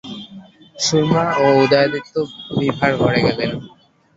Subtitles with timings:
[0.77, 2.13] সুরমা ও উদয়াদিত্য
[2.57, 3.51] বিভার ঘরে গেলেন।